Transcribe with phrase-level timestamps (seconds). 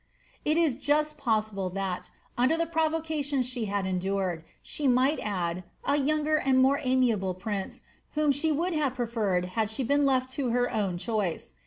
[0.01, 0.03] ^
[0.43, 5.95] It is just possible, that, imder the provocations she had endured, she might add, a
[5.97, 7.83] younger and more amiable prince,
[8.15, 11.53] whom she would have preferred had she b«en left to her own choice.